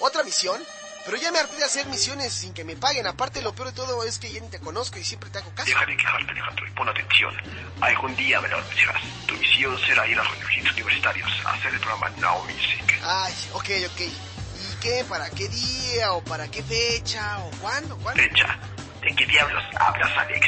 ¿Otra 0.00 0.22
misión? 0.22 0.62
Pero 1.06 1.18
ya 1.18 1.30
me 1.30 1.38
harté 1.38 1.56
de 1.56 1.64
hacer 1.64 1.86
misiones 1.86 2.32
sin 2.32 2.52
que 2.52 2.64
me 2.64 2.74
paguen. 2.74 3.06
Aparte, 3.06 3.40
lo 3.40 3.54
peor 3.54 3.68
de 3.68 3.74
todo 3.74 4.02
es 4.02 4.18
que 4.18 4.32
ya 4.32 4.40
ni 4.40 4.48
te 4.48 4.58
conozco 4.58 4.98
y 4.98 5.04
siempre 5.04 5.30
te 5.30 5.38
hago 5.38 5.54
caso. 5.54 5.68
Deja 5.68 5.86
de 5.86 5.96
quejarte, 5.96 6.32
Alejandro, 6.32 6.66
y 6.66 6.70
pon 6.72 6.88
atención. 6.88 7.32
Algún 7.80 8.16
día 8.16 8.40
me 8.40 8.48
lo 8.48 8.58
anunciarás. 8.58 9.02
Tu 9.26 9.34
misión 9.34 9.78
será 9.86 10.04
ir 10.08 10.18
a 10.18 10.24
los 10.24 10.38
reuniones 10.40 10.72
universitarios 10.72 11.30
a 11.44 11.52
hacer 11.52 11.72
el 11.72 11.78
programa 11.78 12.10
Now 12.18 12.42
Music. 12.44 13.00
Ay, 13.04 13.32
ok, 13.52 13.68
ok. 13.92 14.00
¿Y 14.00 14.80
qué? 14.80 15.04
¿Para 15.08 15.30
qué 15.30 15.48
día? 15.48 16.12
¿O 16.12 16.24
para 16.24 16.48
qué 16.48 16.62
fecha? 16.64 17.38
¿O 17.38 17.50
cuándo? 17.58 17.96
¿Cuándo? 17.98 18.20
Fecha. 18.20 18.58
¿De 19.00 19.14
qué 19.14 19.26
diablos 19.26 19.62
hablas, 19.78 20.10
Alex? 20.18 20.44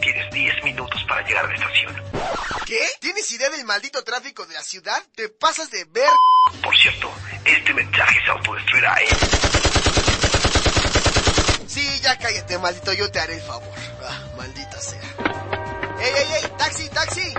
Tienes 0.00 0.32
10 0.32 0.64
minutos 0.64 1.04
para 1.06 1.20
llegar 1.26 1.44
a 1.44 1.48
la 1.48 1.54
estación. 1.54 1.94
¿Qué? 2.64 2.80
¿Tienes 3.00 3.30
idea 3.32 3.50
del 3.50 3.66
maldito 3.66 4.02
tráfico 4.04 4.46
de 4.46 4.54
la 4.54 4.62
ciudad? 4.62 5.02
¿Te 5.14 5.28
pasas 5.28 5.70
de 5.70 5.84
ver? 5.84 6.08
Por 6.62 6.74
cierto, 6.78 7.12
maldito, 12.58 12.92
yo 12.92 13.10
te 13.10 13.20
haré 13.20 13.34
el 13.36 13.42
favor. 13.42 13.68
Ah, 14.08 14.18
maldita 14.36 14.80
sea. 14.80 15.00
¡Ey, 16.00 16.12
ey, 16.16 16.32
ey! 16.44 16.50
¡Taxi, 16.56 16.88
taxi! 16.90 17.34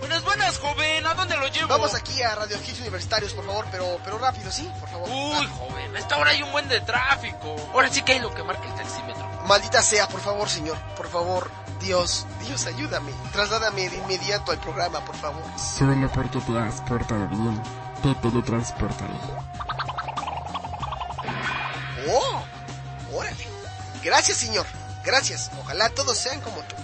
Buenas, 0.00 0.24
buenas, 0.24 0.58
joven. 0.58 1.06
¿A 1.06 1.14
dónde 1.14 1.36
lo 1.36 1.46
llevo? 1.48 1.68
Vamos 1.68 1.94
aquí 1.94 2.22
a 2.22 2.34
Radio 2.34 2.56
Hits 2.56 2.80
Universitarios, 2.80 3.32
por 3.34 3.44
favor, 3.46 3.66
pero, 3.70 3.98
pero 4.04 4.18
rápido, 4.18 4.50
¿sí? 4.50 4.68
Por 4.80 4.88
favor. 4.88 5.08
Uy, 5.08 5.46
Ah, 5.48 5.54
joven, 5.58 5.94
a 5.96 5.98
esta 5.98 6.16
hora 6.18 6.30
hay 6.32 6.42
un 6.42 6.50
buen 6.52 6.68
de 6.68 6.80
tráfico. 6.80 7.54
Ahora 7.72 7.88
sí 7.90 8.02
que 8.02 8.12
hay 8.12 8.18
lo 8.20 8.34
que 8.34 8.42
marca 8.42 8.66
el 8.66 8.74
taxímetro. 8.74 9.28
Maldita 9.46 9.82
sea, 9.82 10.08
por 10.08 10.20
favor, 10.20 10.48
señor. 10.48 10.76
Por 10.96 11.08
favor, 11.08 11.50
Dios, 11.80 12.26
Dios, 12.46 12.66
ayúdame. 12.66 13.12
Trasládame 13.32 13.88
de 13.88 13.96
inmediato 13.98 14.52
al 14.52 14.58
programa, 14.58 15.04
por 15.04 15.16
favor. 15.16 15.42
Solo 15.58 16.10
porque 16.12 16.38
te 16.40 16.58
has 16.58 16.80
portado 16.82 17.26
bien, 17.28 17.62
te 18.02 18.14
teletransportaré. 18.16 19.14
¡Oh! 22.08 22.42
¡Órale! 23.12 23.49
Gracias, 24.02 24.38
señor. 24.38 24.66
Gracias. 25.04 25.50
Ojalá 25.60 25.88
todos 25.90 26.16
sean 26.16 26.40
como 26.40 26.56
tú. 26.62 26.76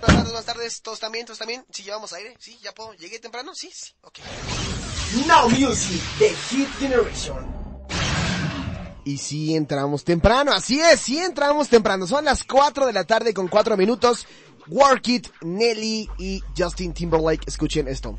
tardes, 0.00 0.24
buenas 0.24 0.44
tardes. 0.44 0.82
¿Todos 0.82 1.00
también? 1.00 1.26
¿Todos 1.26 1.38
también? 1.38 1.64
¿Sí 1.70 1.82
llevamos 1.82 2.12
aire? 2.12 2.36
¿Sí? 2.38 2.58
¿Ya 2.62 2.72
puedo? 2.72 2.94
¿Llegué 2.94 3.18
temprano? 3.18 3.54
Sí, 3.54 3.70
sí. 3.72 3.92
Ok. 4.02 4.18
Now 5.26 5.48
Music, 5.48 6.02
The 6.18 6.34
Hit 6.50 6.68
Generation. 6.78 7.64
Y 9.04 9.18
sí 9.18 9.54
entramos 9.54 10.02
temprano, 10.02 10.50
así 10.52 10.80
es, 10.80 10.98
sí 10.98 11.18
entramos 11.18 11.68
temprano. 11.68 12.06
Son 12.06 12.24
las 12.24 12.42
4 12.42 12.86
de 12.86 12.92
la 12.94 13.04
tarde 13.04 13.34
con 13.34 13.48
4 13.48 13.76
minutos. 13.76 14.26
Work 14.66 15.08
It, 15.08 15.28
Nelly 15.42 16.08
y 16.18 16.42
Justin 16.56 16.94
Timberlake. 16.94 17.46
Escuchen 17.46 17.86
esto. 17.86 18.16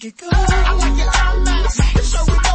could 0.00 0.16
go. 0.16 0.28
I 0.32 0.72
like 0.72 0.96
your 0.98 1.10
outline. 1.12 1.64
It's 1.66 2.08
so 2.08 2.20
ridiculous. 2.20 2.49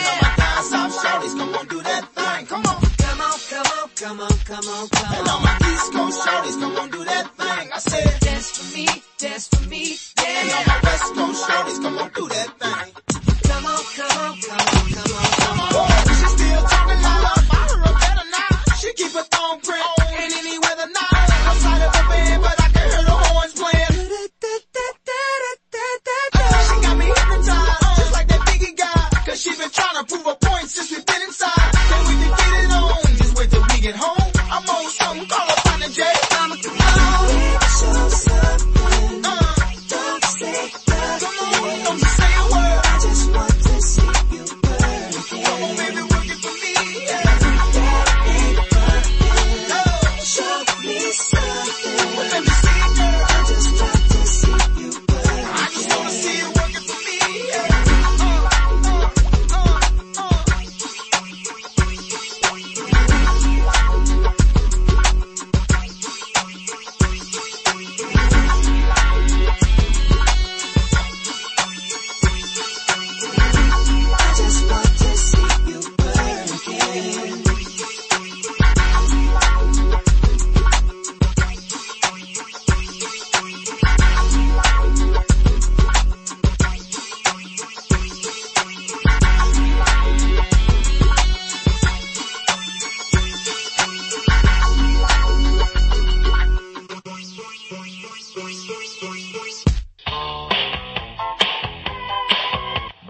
My 0.00 0.32
come 1.36 1.54
on, 1.54 1.66
do 1.68 1.82
that 1.82 2.04
thing. 2.14 2.46
Come 2.46 2.66
on. 2.66 2.92
Come 3.12 3.20
on, 3.20 3.38
come 3.50 3.66
on, 3.66 3.88
come 3.96 4.20
on, 4.20 4.38
come 4.44 4.68
on, 4.68 4.88
come 4.88 5.12
on. 5.12 5.18
And 5.18 5.28
all 5.28 5.40
my 5.40 5.58
East 5.70 5.92
Coast 5.92 6.26
shorties, 6.26 6.60
come 6.60 6.76
on, 6.76 6.90
do 6.90 7.04
that 7.04 7.26
thing. 7.36 7.70
I 7.72 7.78
said, 7.78 8.20
dance 8.20 8.50
for 8.56 8.76
me, 8.76 8.86
dance 9.18 9.48
for 9.48 9.68
me, 9.68 9.96
yeah. 10.18 10.40
And 10.40 10.50
all 10.52 10.64
my 10.66 10.80
West 10.82 11.14
Coast 11.14 11.48
shorties, 11.48 11.82
come 11.82 11.98
on, 11.98 12.10
do 12.14 12.28
that 12.28 12.58
thing. 12.58 12.92
Come 13.44 13.66
on, 13.66 13.84
come 13.96 14.18
on, 14.18 14.40
come 14.40 14.58
on, 14.58 14.61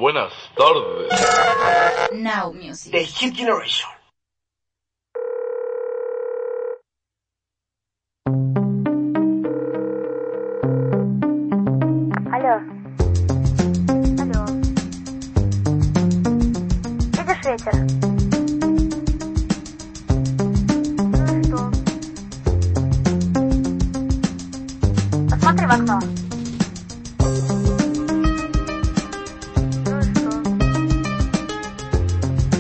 Buenas 0.03 0.33
tardes. 0.57 1.13
Now 2.13 2.51
music. 2.51 2.91
The 2.91 3.03
Hit 3.05 3.35
Generation. 3.35 3.89
Алло. 12.33 12.59
Алло. 14.19 14.45
Видишь 17.17 17.45
ветер? 17.47 18.03
в 25.65 25.71
окно. 25.71 26.22